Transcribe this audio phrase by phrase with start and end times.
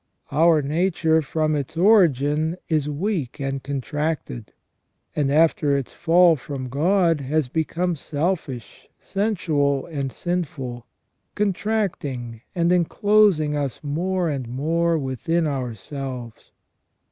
[0.31, 4.51] Our nature from its origin is weak and contracted;
[5.15, 10.87] and after its fall from God, has become selfish, sensual, and sinful,
[11.35, 16.49] contracting and enclosing us more and more within ourselves.